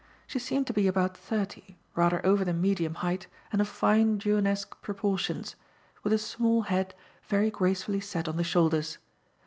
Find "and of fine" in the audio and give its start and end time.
3.51-4.17